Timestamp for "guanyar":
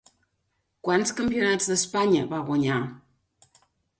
2.47-2.79